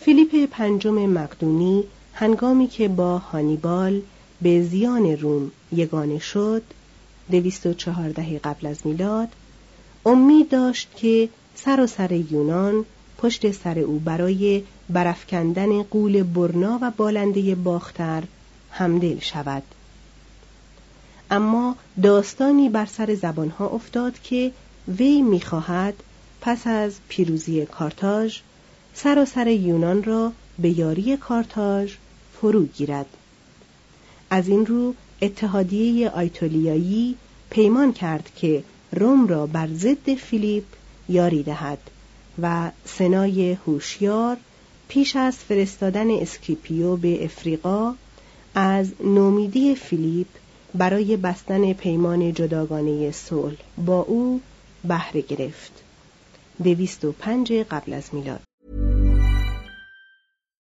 فیلیپ 0.00 0.50
پنجم 0.50 1.06
مقدونی 1.06 1.84
هنگامی 2.14 2.66
که 2.66 2.88
با 2.88 3.18
هانیبال 3.18 4.02
به 4.42 4.62
زیان 4.62 5.06
روم 5.06 5.50
یگانه 5.72 6.18
شد 6.18 6.62
دویست 7.30 7.66
و 7.66 7.74
چهارده 7.74 8.38
قبل 8.38 8.66
از 8.66 8.86
میلاد 8.86 9.28
امید 10.06 10.48
داشت 10.48 10.88
که 10.96 11.28
سر 11.64 11.80
و 11.80 11.86
سر 11.86 12.12
یونان 12.12 12.84
پشت 13.18 13.50
سر 13.50 13.78
او 13.78 13.98
برای 13.98 14.62
برافکندن 14.88 15.82
قول 15.82 16.22
برنا 16.22 16.78
و 16.82 16.90
بالنده 16.90 17.54
باختر 17.54 18.22
همدل 18.70 19.18
شود. 19.18 19.62
اما 21.30 21.76
داستانی 22.02 22.68
بر 22.68 22.86
سر 22.86 23.14
زبانها 23.14 23.68
افتاد 23.68 24.18
که 24.22 24.52
وی 24.98 25.22
می‌خواهد 25.22 25.94
پس 26.40 26.66
از 26.66 26.94
پیروزی 27.08 27.66
کارتاژ 27.66 28.38
سر 28.94 29.46
یونان 29.46 30.02
را 30.02 30.32
به 30.58 30.78
یاری 30.78 31.16
کارتاژ 31.16 31.94
فرو 32.40 32.64
گیرد. 32.64 33.06
از 34.30 34.48
این 34.48 34.66
رو 34.66 34.94
اتحادیه 35.22 36.10
آیتولیایی 36.10 37.14
پیمان 37.50 37.92
کرد 37.92 38.30
که 38.36 38.64
روم 38.92 39.26
را 39.26 39.46
بر 39.46 39.68
ضد 39.74 40.14
فیلیپ 40.14 40.64
یاری 41.08 41.42
دهد 41.42 41.78
و 42.42 42.70
سنای 42.84 43.52
هوشیار 43.52 44.36
پیش 44.88 45.16
از 45.16 45.36
فرستادن 45.36 46.10
اسکیپیو 46.10 46.96
به 46.96 47.24
افریقا 47.24 47.94
از 48.54 48.92
نومیدی 49.04 49.74
فیلیپ 49.74 50.26
برای 50.74 51.16
بستن 51.16 51.72
پیمان 51.72 52.32
جداگانه 52.32 53.10
صلح 53.10 53.58
با 53.86 54.00
او 54.00 54.40
بهره 54.84 55.20
گرفت. 55.20 55.72
دویست 56.64 57.04
و 57.04 57.12
پنج 57.12 57.52
قبل 57.52 57.92
از 57.92 58.04
میلاد. 58.12 58.47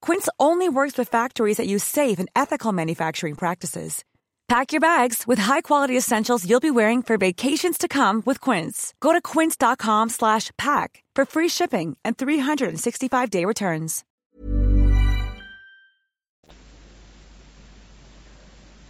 Quince 0.00 0.28
only 0.38 0.68
works 0.68 0.96
with 0.96 1.08
factories 1.08 1.58
that 1.58 1.66
use 1.66 1.84
safe 1.84 2.18
and 2.18 2.30
ethical 2.34 2.72
manufacturing 2.72 3.34
practices. 3.34 4.04
Pack 4.48 4.72
your 4.72 4.80
bags 4.80 5.24
with 5.26 5.40
high-quality 5.40 5.96
essentials 5.96 6.48
you'll 6.48 6.60
be 6.60 6.70
wearing 6.70 7.02
for 7.02 7.18
vacations 7.18 7.76
to 7.78 7.88
come 7.88 8.22
with 8.24 8.40
Quince. 8.40 8.94
Go 9.00 9.12
to 9.12 9.20
quince.com/pack 9.32 10.90
for 11.16 11.24
free 11.34 11.50
shipping 11.58 11.96
and 12.04 12.16
365-day 12.16 13.44
returns. 13.44 14.04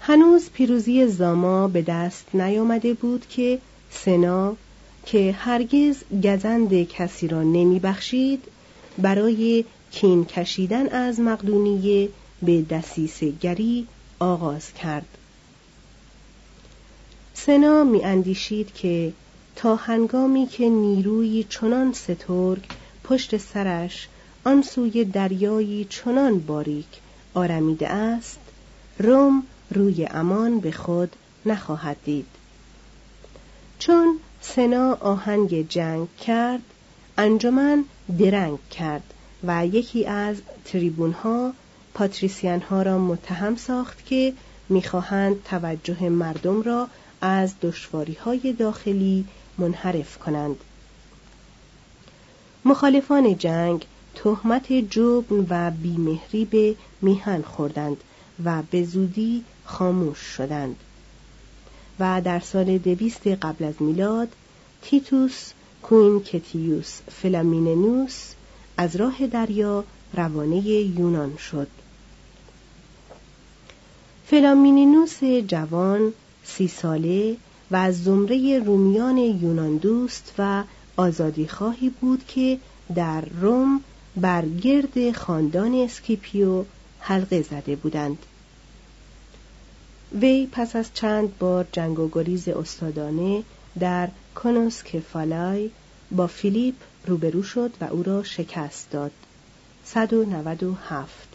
هنوز 0.09 0.51
پیروزی 0.51 1.07
زاما 1.07 1.69
به 1.69 1.83
دست 1.83 2.35
نیامده 2.35 2.95
بود 2.95 3.27
که 3.29 3.59
سنا 3.91 4.57
که 5.07 5.33
هرگز 5.33 5.97
گزند 6.25 6.83
کسی 6.83 7.29
را 7.29 7.43
نمی 7.43 7.81
بخشید 7.81 8.45
برای 8.99 9.65
کین 9.92 10.26
کشیدن 10.26 10.88
از 10.88 11.20
مقدونیه 11.20 12.10
به 12.44 12.62
دسیسه 12.62 13.32
گری 13.32 13.88
آغاز 14.20 14.74
کرد. 14.74 15.18
سنا 17.34 17.84
می 17.84 18.04
اندیشید 18.04 18.74
که 18.74 19.14
تا 19.56 19.76
هنگامی 19.76 20.48
که 20.48 20.70
نیروی 20.70 21.46
چنان 21.50 21.94
سترگ 21.94 22.64
پشت 23.04 23.38
سرش 23.38 24.08
آن 24.44 24.62
سوی 24.62 25.06
دریایی 25.06 25.88
چنان 25.90 26.40
باریک 26.40 26.88
آرمیده 27.34 27.90
است 27.90 28.40
روم 29.00 29.44
روی 29.72 30.06
امان 30.06 30.60
به 30.60 30.72
خود 30.72 31.16
نخواهد 31.46 31.98
دید. 32.06 32.26
چون 33.80 34.20
سنا 34.42 34.94
آهنگ 34.94 35.70
جنگ 35.70 36.08
کرد 36.16 36.62
انجمن 37.18 37.86
درنگ 38.20 38.60
کرد. 38.70 39.14
و 39.44 39.66
یکی 39.66 40.06
از 40.06 40.42
تریبون 40.66 41.12
ها 41.12 41.54
پاتریسیان 41.94 42.62
ها 42.62 42.82
را 42.82 42.98
متهم 42.98 43.56
ساخت 43.56 44.06
که 44.06 44.34
می‌خواهند 44.70 45.44
توجه 45.44 46.10
مردم 46.10 46.62
را 46.62 46.88
از 47.22 47.54
دشواری 47.62 48.14
های 48.14 48.54
داخلی 48.54 49.26
منحرف 49.58 50.18
کنند. 50.18 50.56
مخالفان 52.66 53.38
جنگ 53.38 53.86
تهمت 54.16 54.74
جبن 54.74 55.46
و 55.50 55.72
بیمهری 55.72 56.46
به 56.46 56.76
میهن 57.02 57.42
خوردند 57.42 57.98
و 58.46 58.64
به 58.72 58.84
زودی 58.84 59.44
خاموش 59.66 60.18
شدند. 60.18 60.76
و 62.00 62.22
در 62.22 62.40
سال 62.40 62.78
دویست 62.78 63.28
قبل 63.28 63.66
از 63.66 63.74
میلاد 63.80 64.28
تیتوس 64.82 65.52
کوین 65.84 66.20
کتیوس 66.20 67.00
فلامیننوس 67.12 68.34
از 68.82 68.96
راه 68.96 69.28
دریا 69.28 69.84
روانه 70.14 70.58
یونان 70.68 71.38
شد. 71.38 71.68
فلامینینوس 74.26 75.24
جوان 75.24 76.14
سی 76.44 76.68
ساله 76.68 77.38
و 77.72 77.76
از 77.76 78.04
زمره 78.04 78.60
رومیان 78.60 79.18
یونان 79.18 79.78
دوست 79.78 80.34
و 80.38 80.64
آزادی 80.98 81.48
خواهی 81.48 81.90
بود 81.90 82.28
که 82.28 82.58
در 82.96 83.26
روم 83.42 83.82
بر 84.16 84.46
گرد 84.46 85.12
خاندان 85.12 85.74
اسکیپیو 85.74 86.64
حلقه 87.00 87.42
زده 87.42 87.76
بودند. 87.76 88.18
وی 90.22 90.48
پس 90.52 90.76
از 90.76 90.90
چند 90.94 91.38
بار 91.38 91.68
جنگ 91.72 92.00
و 92.00 92.10
گریز 92.12 92.48
استادانه 92.48 93.44
در 93.80 94.10
کونوس 94.36 94.84
کفالای 94.84 95.70
با 96.12 96.28
فیلیپ 96.28 96.76
روبرو 97.06 97.44
شد 97.44 97.72
و 97.82 97.86
او 97.86 98.04
را 98.04 98.24
شکست 98.24 98.92
داد. 98.92 99.12
197 99.86 101.28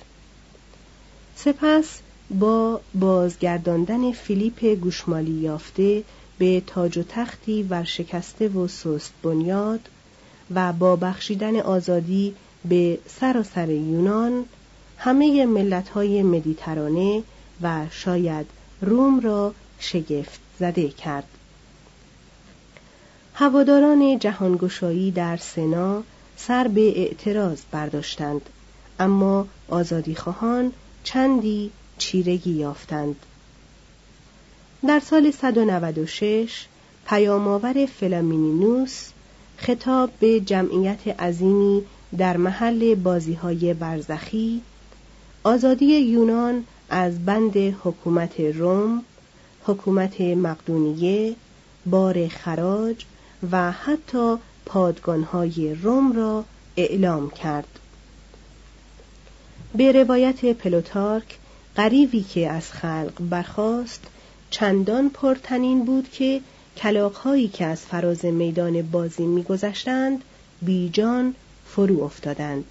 سپس 1.36 2.00
با 2.30 2.80
بازگرداندن 2.94 4.12
فیلیپ 4.12 4.64
گوشمالی 4.64 5.32
یافته 5.32 6.04
به 6.38 6.62
تاج 6.66 6.98
و 6.98 7.02
تختی 7.02 7.62
ورشکسته 7.62 8.48
و 8.48 8.68
سست 8.68 9.12
بنیاد 9.22 9.80
و 10.54 10.72
با 10.72 10.96
بخشیدن 10.96 11.56
آزادی 11.56 12.34
به 12.64 12.98
سراسر 13.20 13.68
یونان 13.70 14.44
همه 14.98 15.46
ملت‌های 15.46 16.22
مدیترانه 16.22 17.22
و 17.62 17.86
شاید 17.90 18.46
روم 18.80 19.20
را 19.20 19.54
شگفت 19.78 20.40
زده 20.58 20.88
کرد. 20.88 21.28
هواداران 23.38 24.18
جهانگشایی 24.18 25.10
در 25.10 25.36
سنا 25.36 26.02
سر 26.36 26.68
به 26.68 27.00
اعتراض 27.00 27.60
برداشتند 27.70 28.40
اما 29.00 29.46
آزادیخواهان 29.68 30.72
چندی 31.04 31.70
چیرگی 31.98 32.50
یافتند. 32.50 33.16
در 34.86 35.00
سال 35.00 35.30
196 35.30 36.66
پیامآور 37.06 37.86
فلامینینوس 37.86 39.08
خطاب 39.56 40.10
به 40.20 40.40
جمعیت 40.40 41.08
عظیمی 41.20 41.82
در 42.18 42.36
محل 42.36 42.94
بازیهای 42.94 43.74
برزخی 43.74 44.62
آزادی 45.44 46.00
یونان 46.00 46.64
از 46.90 47.24
بند 47.24 47.56
حکومت 47.56 48.40
روم 48.40 49.02
حکومت 49.64 50.20
مقدونیه 50.20 51.34
بار 51.86 52.28
خراج 52.28 53.04
و 53.52 53.72
حتی 53.72 54.36
پادگانهای 54.66 55.74
روم 55.74 56.12
را 56.12 56.44
اعلام 56.76 57.30
کرد. 57.30 57.78
به 59.74 59.92
روایت 59.92 60.44
پلوتارک 60.44 61.38
قریبی 61.76 62.22
که 62.22 62.50
از 62.50 62.72
خلق 62.72 63.12
برخاست 63.30 64.04
چندان 64.50 65.10
پرتنین 65.10 65.84
بود 65.84 66.10
که 66.10 66.40
کلاقهایی 66.76 67.48
که 67.48 67.64
از 67.64 67.80
فراز 67.80 68.24
میدان 68.24 68.82
بازی 68.82 69.26
میگذشتند 69.26 70.24
بیجان 70.62 71.34
فرو 71.66 72.02
افتادند. 72.02 72.64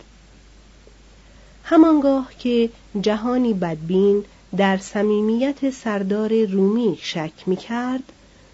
همانگاه 1.63 2.31
که 2.39 2.69
جهانی 3.01 3.53
بدبین 3.53 4.23
در 4.57 4.77
صمیمیت 4.77 5.69
سردار 5.69 6.45
رومی 6.45 6.97
شک 7.01 7.31
می‌کرد 7.45 8.03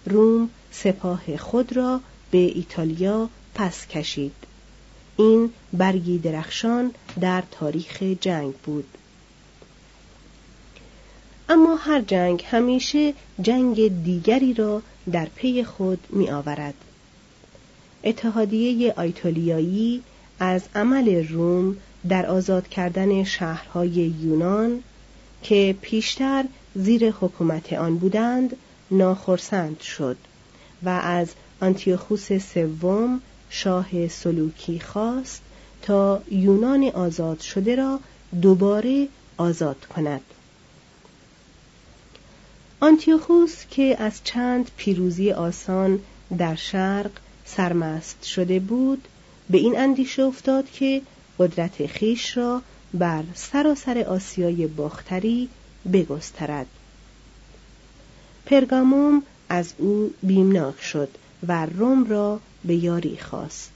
روم 0.06 0.50
سپاه 0.72 1.36
خود 1.36 1.76
را 1.76 2.00
به 2.30 2.38
ایتالیا 2.38 3.28
پس 3.54 3.86
کشید. 3.86 4.34
این 5.16 5.50
برگی 5.72 6.18
درخشان 6.18 6.90
در 7.20 7.42
تاریخ 7.50 8.02
جنگ 8.02 8.54
بود. 8.54 8.86
اما 11.48 11.76
هر 11.76 12.00
جنگ 12.00 12.44
همیشه 12.50 13.14
جنگ 13.42 14.04
دیگری 14.04 14.54
را 14.54 14.82
در 15.12 15.28
پی 15.34 15.64
خود 15.64 15.98
می 16.10 16.30
آورد. 16.30 16.74
اتحادیه 18.04 18.92
آیتولیایی 18.96 20.02
از 20.38 20.62
عمل 20.74 21.28
روم 21.28 21.76
در 22.08 22.26
آزاد 22.26 22.68
کردن 22.68 23.24
شهرهای 23.24 24.12
یونان 24.20 24.82
که 25.42 25.76
پیشتر 25.82 26.44
زیر 26.74 27.10
حکومت 27.10 27.72
آن 27.72 27.98
بودند 27.98 28.56
ناخرسند 28.90 29.80
شد. 29.80 30.16
و 30.84 30.88
از 30.88 31.28
آنتیوخوس 31.60 32.32
سوم 32.32 33.20
شاه 33.50 34.08
سلوکی 34.08 34.80
خواست 34.80 35.42
تا 35.82 36.22
یونان 36.30 36.84
آزاد 36.84 37.40
شده 37.40 37.76
را 37.76 38.00
دوباره 38.42 39.08
آزاد 39.36 39.86
کند. 39.86 40.20
آنتیوخوس 42.80 43.56
که 43.70 43.96
از 43.98 44.20
چند 44.24 44.70
پیروزی 44.76 45.32
آسان 45.32 46.00
در 46.38 46.54
شرق 46.54 47.10
سرمست 47.44 48.24
شده 48.24 48.60
بود 48.60 49.08
به 49.50 49.58
این 49.58 49.78
اندیشه 49.78 50.22
افتاد 50.22 50.70
که 50.70 51.02
قدرت 51.38 51.86
خویش 51.86 52.36
را 52.36 52.62
بر 52.94 53.22
سراسر 53.34 53.98
آسیای 53.98 54.66
باختری 54.66 55.48
بگسترد. 55.92 56.66
پرگاموم 58.46 59.22
از 59.52 59.72
او 59.78 60.14
بیمناک 60.22 60.82
شد 60.82 61.08
و 61.48 61.66
روم 61.66 62.04
را 62.04 62.40
به 62.64 62.74
یاری 62.74 63.16
خواست. 63.16 63.70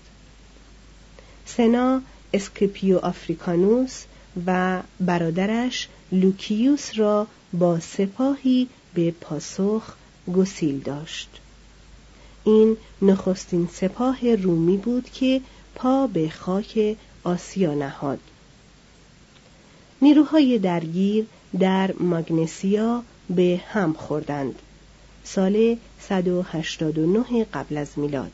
سنا 1.46 2.02
اسکیپیو 2.32 2.98
آفریکانوس 2.98 4.04
و 4.46 4.82
برادرش 5.00 5.88
لوکیوس 6.12 6.98
را 6.98 7.26
با 7.52 7.80
سپاهی 7.80 8.68
به 8.94 9.10
پاسخ 9.10 9.94
گسیل 10.36 10.78
داشت. 10.78 11.40
این 12.44 12.76
نخستین 13.02 13.68
سپاه 13.72 14.34
رومی 14.34 14.76
بود 14.76 15.10
که 15.10 15.40
پا 15.74 16.06
به 16.06 16.28
خاک 16.28 16.96
آسیا 17.24 17.74
نهاد. 17.74 18.20
نیروهای 20.02 20.58
درگیر 20.58 21.26
در 21.58 21.92
ماگنسیا 21.92 23.02
به 23.30 23.60
هم 23.68 23.92
خوردند. 23.92 24.62
سال 25.26 25.76
189 26.00 27.44
قبل 27.44 27.76
از 27.76 27.88
میلاد. 27.96 28.32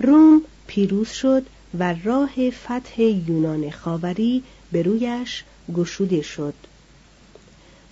روم 0.00 0.42
پیروز 0.66 1.08
شد 1.08 1.46
و 1.78 1.94
راه 2.04 2.50
فتح 2.50 3.02
یونان 3.02 3.70
خاوری 3.70 4.42
به 4.72 4.82
رویش 4.82 5.44
گشوده 5.76 6.22
شد. 6.22 6.54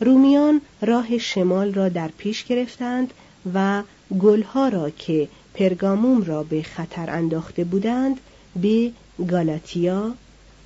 رومیان 0.01 0.61
راه 0.81 1.18
شمال 1.18 1.75
را 1.75 1.88
در 1.88 2.09
پیش 2.09 2.44
گرفتند 2.44 3.12
و 3.55 3.83
گلها 4.20 4.68
را 4.68 4.90
که 4.90 5.29
پرگاموم 5.55 6.22
را 6.22 6.42
به 6.42 6.62
خطر 6.62 7.11
انداخته 7.11 7.64
بودند 7.64 8.20
به 8.57 8.92
گالاتیا، 9.29 10.14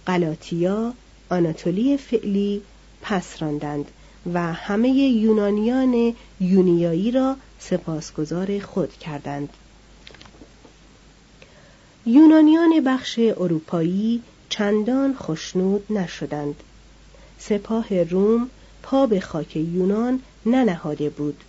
قلاتیا، 0.06 0.94
آناتولی 1.30 1.96
فعلی 1.96 2.62
پس 3.02 3.42
راندند. 3.42 3.90
و 4.34 4.52
همه 4.52 4.88
یونانیان 4.88 6.14
یونیایی 6.40 7.10
را 7.10 7.36
سپاسگزار 7.58 8.58
خود 8.58 8.92
کردند. 8.92 9.48
یونانیان 12.06 12.80
بخش 12.86 13.18
اروپایی 13.18 14.22
چندان 14.48 15.14
خشنود 15.14 15.92
نشدند. 15.92 16.54
سپاه 17.38 18.02
روم 18.02 18.50
پا 18.82 19.06
به 19.06 19.20
خاک 19.20 19.56
یونان 19.56 20.20
ننهاده 20.46 21.10
بود 21.10 21.44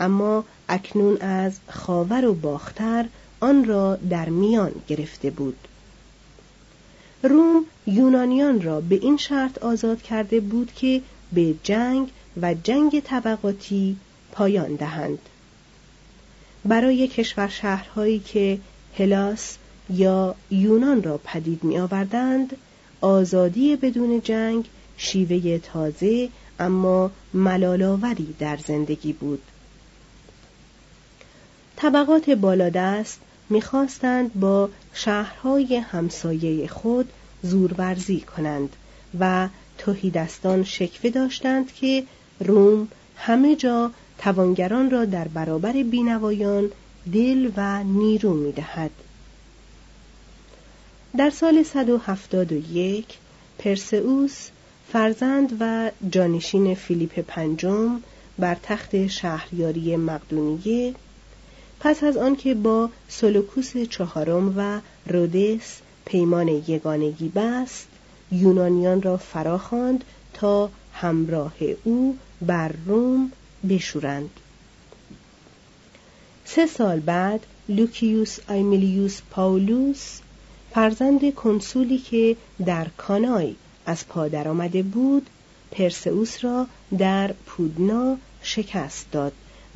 اما 0.00 0.44
اکنون 0.68 1.16
از 1.16 1.52
خاور 1.68 2.24
و 2.24 2.34
باختر 2.34 3.06
آن 3.40 3.64
را 3.64 3.96
در 3.96 4.28
میان 4.28 4.72
گرفته 4.88 5.30
بود 5.30 5.56
روم 7.22 7.64
یونانیان 7.86 8.62
را 8.62 8.80
به 8.80 8.94
این 8.94 9.16
شرط 9.16 9.58
آزاد 9.58 10.02
کرده 10.02 10.40
بود 10.40 10.72
که 10.72 11.02
به 11.32 11.54
جنگ 11.62 12.10
و 12.42 12.54
جنگ 12.54 13.00
طبقاتی 13.00 13.96
پایان 14.32 14.74
دهند. 14.74 15.18
برای 16.64 17.08
کشور 17.08 17.48
شهرهایی 17.48 18.18
که 18.18 18.58
هلاس 18.98 19.56
یا 19.90 20.34
یونان 20.50 21.02
را 21.02 21.20
پدید 21.24 21.64
می 21.64 21.78
آوردند 21.78 22.56
آزادی 23.00 23.76
بدون 23.76 24.20
جنگ 24.20 24.64
شیوه 24.96 25.58
تازه 25.58 26.28
اما 26.60 27.10
ملالاوری 27.34 28.34
در 28.38 28.56
زندگی 28.56 29.12
بود. 29.12 29.42
طبقات 31.76 32.30
بالادست 32.30 33.20
می‌خواستند 33.50 34.34
با 34.34 34.68
شهرهای 34.94 35.76
همسایه 35.76 36.68
خود 36.68 37.12
زورورزی 37.42 38.20
کنند 38.20 38.76
و 39.20 39.48
توهیدستان 39.86 40.64
شکوه 40.64 41.10
داشتند 41.10 41.72
که 41.72 42.04
روم 42.40 42.88
همه 43.16 43.56
جا 43.56 43.90
توانگران 44.18 44.90
را 44.90 45.04
در 45.04 45.28
برابر 45.28 45.72
بینوایان 45.72 46.70
دل 47.12 47.50
و 47.56 47.84
نیرو 47.84 48.34
می‌دهد. 48.34 48.90
در 51.16 51.30
سال 51.30 51.62
171 51.62 53.06
پرسئوس 53.58 54.48
فرزند 54.92 55.56
و 55.60 55.90
جانشین 56.10 56.74
فیلیپ 56.74 57.18
پنجم 57.18 58.00
بر 58.38 58.56
تخت 58.62 59.06
شهریاری 59.06 59.96
مقدونیه 59.96 60.94
پس 61.80 62.04
از 62.04 62.16
آنکه 62.16 62.54
با 62.54 62.90
سولوکوس 63.08 63.76
چهارم 63.76 64.54
و 64.56 64.80
رودس 65.12 65.80
پیمان 66.04 66.48
یگانگی 66.48 67.28
بست 67.28 67.88
یونانیان 68.30 69.02
را 69.02 69.16
فراخواند 69.16 70.04
تا 70.34 70.70
همراه 70.92 71.54
او 71.84 72.18
بر 72.42 72.72
روم 72.86 73.32
بشورند. 73.68 74.30
سه 76.44 76.66
سال 76.66 77.00
بعد 77.00 77.46
لوکیوس 77.68 78.38
آیمیلیوس 78.50 79.20
پاولوس 79.30 80.20
فرزند 80.74 81.34
کنسولی 81.34 81.98
که 81.98 82.36
در 82.66 82.86
کانای 82.96 83.54
از 83.86 84.08
پا 84.08 84.30
آمده 84.46 84.82
بود 84.82 85.26
پرسئوس 85.70 86.44
را 86.44 86.66
در 86.98 87.32
پودنا 87.32 88.16
شکست 88.42 89.06
داد 89.12 89.32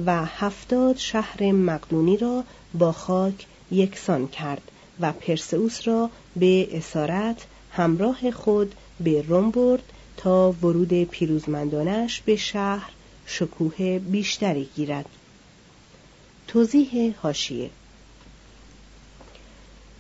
و 0.06 0.24
هفتاد 0.24 0.96
شهر 0.96 1.52
مقدونی 1.52 2.16
را 2.16 2.44
با 2.74 2.92
خاک 2.92 3.46
یکسان 3.70 4.28
کرد 4.28 4.62
و 5.00 5.12
پرسئوس 5.12 5.88
را 5.88 6.10
به 6.36 6.76
اسارت 6.76 7.46
همراه 7.72 8.30
خود 8.30 8.74
به 9.00 9.22
روم 9.22 9.50
برد 9.50 9.83
تا 10.16 10.52
ورود 10.62 11.04
پیروزمندانش 11.04 12.20
به 12.20 12.37
شهر 12.37 12.90
شکوه 13.26 13.98
بیشتری 13.98 14.68
گیرد. 14.76 15.06
توضیح 16.48 17.14
هاشیه 17.22 17.70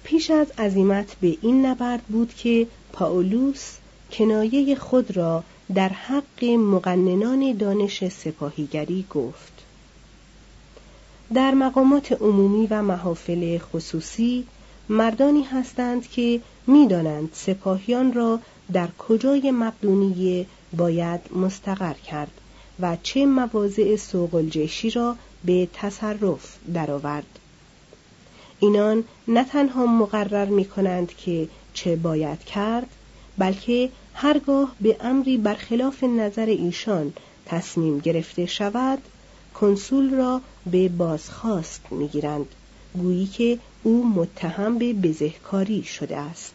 پیش 0.04 0.30
از 0.30 0.46
عزیمت 0.58 1.16
به 1.20 1.36
این 1.42 1.66
نبرد 1.66 2.02
بود 2.02 2.34
که 2.34 2.66
پاولوس 2.92 3.76
کنایه 4.12 4.74
خود 4.74 5.16
را 5.16 5.44
در 5.74 5.88
حق 5.88 6.44
مقننان 6.44 7.52
دانش 7.52 8.08
سپاهیگری 8.08 9.06
گفت. 9.10 9.52
در 11.34 11.54
مقامات 11.54 12.12
عمومی 12.12 12.66
و 12.66 12.82
محافل 12.82 13.58
خصوصی 13.58 14.46
مردانی 14.90 15.42
هستند 15.42 16.10
که 16.10 16.40
می‌دانند 16.66 17.30
سپاهیان 17.34 18.12
را 18.12 18.40
در 18.72 18.88
کجای 18.98 19.50
مقدونیه 19.50 20.46
باید 20.76 21.20
مستقر 21.36 21.92
کرد 21.92 22.30
و 22.80 22.96
چه 23.02 23.26
مواضع 23.26 23.96
سوق 23.96 24.34
الجیشی 24.34 24.90
را 24.90 25.16
به 25.44 25.68
تصرف 25.72 26.56
درآورد. 26.74 27.38
اینان 28.60 29.04
نه 29.28 29.44
تنها 29.44 29.86
مقرر 29.86 30.44
می 30.44 30.64
کنند 30.64 31.16
که 31.16 31.48
چه 31.74 31.96
باید 31.96 32.44
کرد 32.44 32.86
بلکه 33.38 33.90
هرگاه 34.14 34.74
به 34.80 34.96
امری 35.00 35.36
برخلاف 35.36 36.04
نظر 36.04 36.46
ایشان 36.46 37.12
تصمیم 37.46 37.98
گرفته 37.98 38.46
شود 38.46 38.98
کنسول 39.54 40.10
را 40.10 40.40
به 40.70 40.88
بازخواست 40.88 41.80
می‌گیرند 41.90 42.46
گویی 42.94 43.26
که 43.26 43.58
او 43.82 44.08
متهم 44.08 44.78
به 44.78 44.92
بزهکاری 44.92 45.82
شده 45.82 46.16
است. 46.16 46.54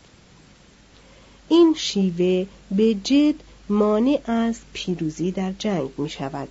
این 1.50 1.74
شیوه 1.78 2.46
به 2.72 2.94
جد 2.94 3.36
مانع 3.70 4.20
از 4.26 4.60
پیروزی 4.74 5.32
در 5.32 5.52
جنگ 5.60 5.90
می 5.98 6.10
شود. 6.10 6.48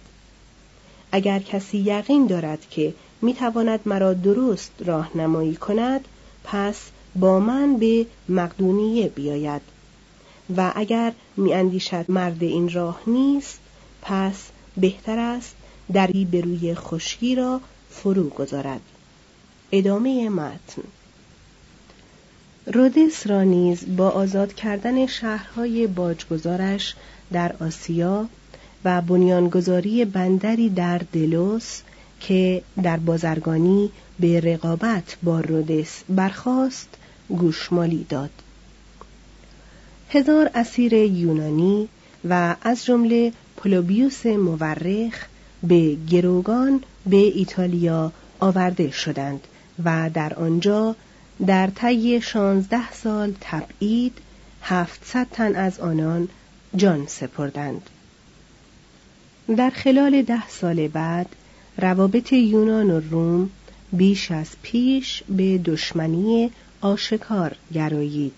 اگر 1.13 1.39
کسی 1.39 1.79
یقین 1.79 2.27
دارد 2.27 2.67
که 2.71 2.95
می 3.23 3.35
تواند 3.35 3.81
مرا 3.87 4.13
درست 4.15 4.73
راهنمایی 4.79 5.57
کند 5.57 6.05
پس 6.45 6.77
با 7.17 7.41
من 7.41 7.77
به 7.77 8.07
مقدونیه 8.29 9.09
بیاید. 9.09 9.63
و 10.57 10.73
اگر 10.75 11.13
می 11.37 11.55
اندیشد 11.55 12.05
مرد 12.09 12.43
این 12.43 12.73
راه 12.73 13.01
نیست 13.07 13.59
پس 14.03 14.49
بهتر 14.77 15.19
است 15.19 15.55
دری 15.93 16.25
به 16.25 16.41
روی 16.41 16.75
خشکی 16.75 17.35
را 17.35 17.61
فرو 17.91 18.29
گذارد. 18.29 18.81
ادامه 19.77 20.29
متن. 20.29 20.83
رودس 22.67 23.27
را 23.27 23.43
نیز 23.43 23.97
با 23.97 24.09
آزاد 24.11 24.55
کردن 24.55 25.07
شهرهای 25.07 25.87
باجگذارش 25.87 26.95
در 27.33 27.55
آسیا 27.61 28.29
و 28.85 29.03
بنیانگذاری 29.03 30.05
بندری 30.05 30.69
در 30.69 30.99
دلوس 31.13 31.81
که 32.21 32.63
در 32.83 32.97
بازرگانی 32.97 33.91
به 34.21 34.41
رقابت 34.41 35.17
با 35.23 35.41
رودس 35.41 36.03
برخاست 36.09 36.89
گوشمالی 37.29 38.07
داد. 38.09 38.31
هزار 40.11 40.51
اسیر 40.55 40.93
یونانی 40.93 41.89
و 42.29 42.57
از 42.63 42.85
جمله 42.85 43.33
پلوبیوس 43.57 44.27
مورخ 44.27 45.27
به 45.63 45.97
گروگان 46.11 46.83
به 47.07 47.17
ایتالیا 47.17 48.13
آورده 48.41 48.91
شدند. 48.91 49.41
و 49.85 50.11
در 50.15 50.35
آنجا 50.35 50.97
در 51.47 51.67
طی 51.67 52.21
شانزده 52.21 52.93
سال 52.93 53.35
تبعید 53.41 54.19
هفتصد 54.63 55.27
تن 55.33 55.57
از 55.57 55.81
آنان 55.81 56.29
جان 56.77 57.07
سپردند. 57.07 57.91
در 59.57 59.71
خلال 59.71 60.23
ده 60.23 60.49
سال 60.49 60.89
بعد 60.89 61.27
روابط 61.79 62.33
یونان 62.33 62.91
و 62.91 63.01
روم 63.11 63.51
بیش 63.93 64.31
از 64.31 64.49
پیش 64.63 65.23
به 65.29 65.59
دشمنی 65.59 66.51
آشکار 66.81 67.57
گرایید. 67.73 68.35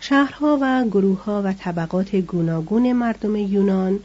شهرها 0.00 0.58
و 0.60 0.84
گروهها 0.84 1.42
و 1.44 1.52
طبقات 1.52 2.16
گوناگون 2.16 2.92
مردم 2.92 3.36
یونان 3.36 4.00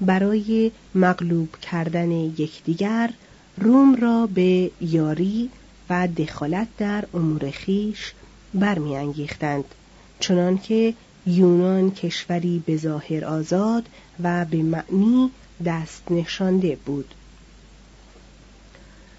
برای 0.00 0.72
مغلوب 0.94 1.56
کردن 1.56 2.10
یکدیگر 2.10 3.10
روم 3.60 3.94
را 3.94 4.26
به 4.26 4.70
یاری 4.80 5.50
و 5.90 6.08
دخالت 6.08 6.68
در 6.78 7.04
امور 7.14 7.50
خیش 7.50 8.12
برمیانگیختند. 8.54 9.64
چنانکه 10.20 10.94
یونان 11.26 11.90
کشوری 11.90 12.62
به 12.66 12.76
ظاهر 12.76 13.24
آزاد 13.24 13.86
و 14.22 14.44
به 14.44 14.62
معنی 14.62 15.30
دست 15.64 16.02
نشانده 16.10 16.76
بود. 16.86 17.14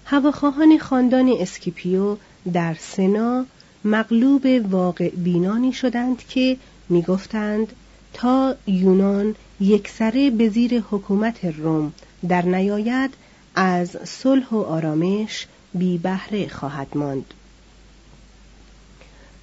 هواخواهان 0.04 0.78
خاندان 0.78 1.34
اسکیپیو 1.38 2.16
در 2.52 2.76
سنا 2.80 3.46
مغلوب 3.84 4.46
واقع 4.70 5.08
بینانی 5.08 5.72
شدند 5.72 6.26
که 6.28 6.56
می‌گفتند 6.88 7.72
تا 8.12 8.54
یونان 8.66 9.34
یکسره 9.60 10.30
به 10.30 10.48
زیر 10.48 10.80
حکومت 10.80 11.44
روم 11.44 11.92
در 12.28 12.42
نیاید 12.42 13.14
از 13.62 13.96
صلح 14.04 14.48
و 14.48 14.56
آرامش 14.56 15.46
بی 15.74 15.98
بهره 15.98 16.48
خواهد 16.48 16.88
ماند. 16.94 17.34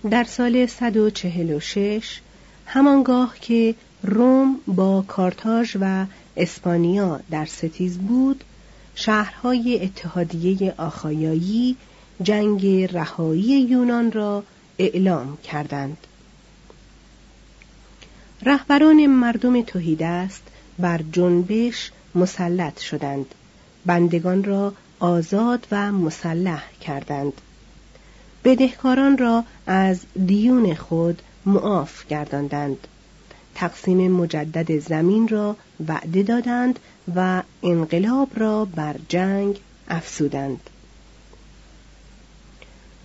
در 0.10 0.24
سال 0.24 0.66
146 0.66 2.20
همانگاه 2.66 3.36
که 3.42 3.76
روم 4.04 4.60
با 4.68 5.06
کارتاژ 5.08 5.78
و 5.82 6.06
اسپانیا 6.38 7.20
در 7.32 7.46
ستیز 7.46 7.98
بود 7.98 8.44
شهرهای 8.96 9.84
اتحادیه 9.84 10.74
آخایایی 10.78 11.76
جنگ 12.24 12.68
رهایی 12.68 13.62
یونان 13.62 14.12
را 14.12 14.44
اعلام 14.78 15.38
کردند. 15.38 15.98
رهبران 18.44 19.06
مردم 19.06 19.62
توهیدست 19.62 20.44
بر 20.80 21.02
جنبش 21.12 21.92
مسلط 22.16 22.80
شدند. 22.80 23.26
بندگان 23.88 24.43
را 24.43 24.73
آزاد 25.00 25.67
و 25.71 25.91
مسلح 25.91 26.63
کردند. 26.82 27.34
بدهکاران 28.43 29.17
را 29.17 29.43
از 29.67 30.00
دیون 30.26 30.73
خود 30.73 31.21
معاف 31.45 32.08
گرداندند. 32.08 32.88
تقسیم 33.56 34.12
مجدد 34.12 34.80
زمین 34.80 35.28
را 35.28 35.56
وعده 35.88 36.23
دادند 36.23 36.80
و 37.15 37.43
انقلاب 37.63 38.30
را 38.36 38.65
بر 38.65 38.95
جنگ 39.10 39.60
افسودند 39.89 40.69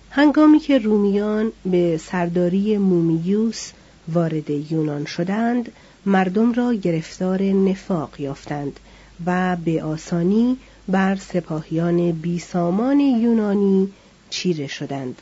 هنگامی 0.09 0.59
که 0.59 0.77
رومیان 0.77 1.51
به 1.65 1.97
سرداری 1.97 2.77
مومیوس 2.77 3.71
وارد 4.07 4.49
یونان 4.49 5.05
شدند 5.05 5.71
مردم 6.05 6.53
را 6.53 6.73
گرفتار 6.73 7.43
نفاق 7.43 8.19
یافتند 8.19 8.79
و 9.25 9.57
به 9.65 9.83
آسانی 9.83 10.57
بر 10.87 11.15
سپاهیان 11.15 12.11
بیسامان 12.11 12.99
یونانی 12.99 13.89
چیره 14.29 14.67
شدند. 14.67 15.21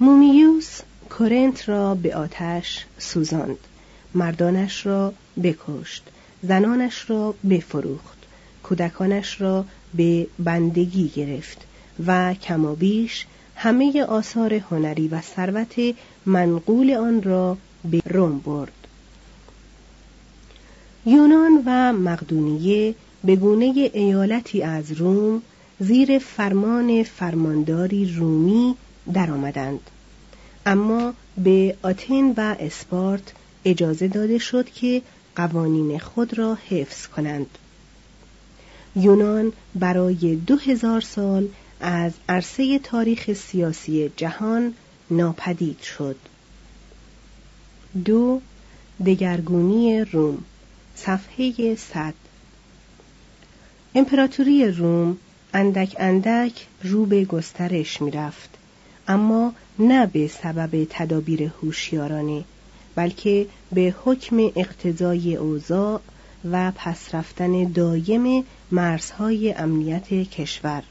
مومیوس 0.00 0.80
کرنت 1.18 1.68
را 1.68 1.94
به 1.94 2.16
آتش 2.16 2.86
سوزاند. 2.98 3.58
مردانش 4.14 4.86
را 4.86 5.12
بکشت. 5.42 6.02
زنانش 6.42 7.10
را 7.10 7.34
بفروخت. 7.50 8.18
کودکانش 8.62 9.40
را 9.40 9.64
به 9.94 10.26
بندگی 10.38 11.08
گرفت 11.08 11.66
و 12.06 12.34
کمابیش 12.34 13.26
همه 13.56 14.04
آثار 14.04 14.54
هنری 14.54 15.08
و 15.08 15.20
ثروت 15.20 15.74
منقول 16.26 16.90
آن 16.90 17.22
را 17.22 17.56
به 17.90 18.02
روم 18.06 18.38
برد. 18.38 18.72
یونان 21.06 21.62
و 21.66 21.92
مقدونیه 21.92 22.94
به 23.24 23.36
گونه 23.36 23.90
ایالتی 23.92 24.62
از 24.62 24.92
روم 24.92 25.42
زیر 25.80 26.18
فرمان 26.18 27.02
فرمانداری 27.02 28.14
رومی 28.14 28.76
درآمدند. 29.12 29.80
اما 30.66 31.14
به 31.36 31.76
آتن 31.82 32.32
و 32.36 32.56
اسپارت 32.60 33.32
اجازه 33.64 34.08
داده 34.08 34.38
شد 34.38 34.70
که 34.70 35.02
قوانین 35.36 35.98
خود 35.98 36.38
را 36.38 36.58
حفظ 36.68 37.06
کنند. 37.06 37.58
یونان 38.96 39.52
برای 39.74 40.36
دو 40.36 40.56
هزار 40.56 41.00
سال 41.00 41.48
از 41.80 42.12
عرصه 42.28 42.78
تاریخ 42.78 43.32
سیاسی 43.32 44.12
جهان 44.16 44.74
ناپدید 45.10 45.80
شد. 45.80 46.16
دو 48.04 48.40
دگرگونی 49.06 50.00
روم 50.00 50.44
صفحه 50.96 51.76
صد. 51.76 52.14
امپراتوری 53.94 54.70
روم 54.70 55.16
اندک 55.54 55.96
اندک 55.98 56.66
رو 56.82 57.06
به 57.06 57.24
گسترش 57.24 58.02
می‌رفت. 58.02 58.50
اما 59.08 59.54
نه 59.78 60.06
به 60.06 60.28
سبب 60.28 60.86
تدابیر 60.90 61.42
هوشیارانه 61.42 62.44
بلکه 62.94 63.46
به 63.72 63.94
حکم 64.04 64.50
اقتضای 64.56 65.36
اوضاع 65.36 66.00
و 66.50 66.72
پس 66.76 67.14
رفتن 67.14 67.64
دایم 67.72 68.44
مرزهای 68.70 69.52
امنیت 69.52 70.08
کشور. 70.08 70.82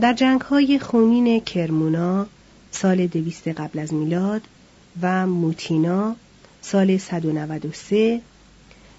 در 0.00 0.12
جنگ 0.12 0.40
های 0.40 0.78
خونین 0.78 1.40
کرمونا 1.40 2.26
سال 2.70 3.06
دویست 3.06 3.48
قبل 3.48 3.78
از 3.78 3.94
میلاد 3.94 4.42
و 5.02 5.26
موتینا 5.26 6.16
سال 6.62 6.96
193 6.96 8.20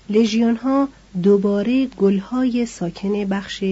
لژیون 0.09 0.55
ها 0.55 0.89
دوباره 1.23 1.85
گلهای 1.85 2.65
ساکن 2.65 3.25
بخش 3.25 3.63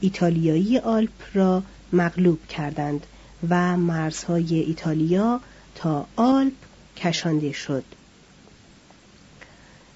ایتالیایی 0.00 0.78
آلپ 0.78 1.10
را 1.34 1.62
مغلوب 1.92 2.46
کردند 2.46 3.06
و 3.48 3.76
مرزهای 3.76 4.54
ایتالیا 4.58 5.40
تا 5.74 6.06
آلپ 6.16 6.52
کشانده 6.96 7.52
شد. 7.52 7.84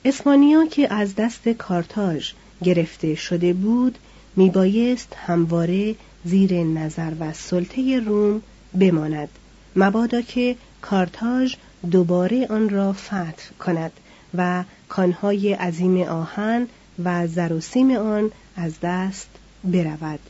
اسپانیا 0.05 0.67
که 0.67 0.95
از 0.95 1.15
دست 1.15 1.49
کارتاژ 1.49 2.33
گرفته 2.65 3.15
شده 3.15 3.53
بود 3.53 3.99
میبایست 4.37 5.17
همواره 5.27 5.95
زیر 6.25 6.65
نظر 6.65 7.13
و 7.21 7.33
سلطه 7.33 8.01
روم 8.01 8.43
بماند. 8.81 9.29
مبادا 9.77 10.21
که 10.21 10.57
کارتاژ 10.83 11.55
دوباره 11.91 12.47
آن 12.47 12.69
را 12.69 12.93
فتح 12.93 13.51
کند 13.59 13.93
و 14.35 14.65
کانهای 14.89 15.53
عظیم 15.53 16.03
آهن 16.03 16.69
و 17.05 17.27
زروسیم 17.27 17.91
آن 17.91 18.33
از 18.57 18.75
دست 18.83 19.29
برود. 19.65 20.21